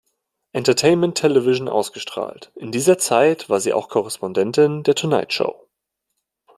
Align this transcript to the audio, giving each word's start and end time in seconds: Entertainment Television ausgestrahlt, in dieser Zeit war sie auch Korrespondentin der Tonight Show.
Entertainment 0.51 1.15
Television 1.15 1.67
ausgestrahlt, 1.69 2.51
in 2.55 2.71
dieser 2.71 2.97
Zeit 2.97 3.51
war 3.51 3.59
sie 3.59 3.71
auch 3.71 3.87
Korrespondentin 3.87 4.81
der 4.81 4.95
Tonight 4.95 5.31
Show. 5.31 5.67